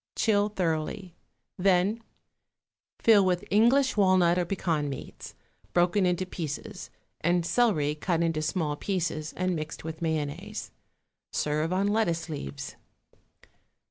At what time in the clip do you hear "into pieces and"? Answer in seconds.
6.07-7.45